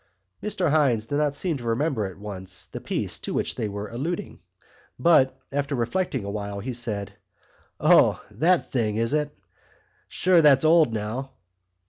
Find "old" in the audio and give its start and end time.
10.65-10.91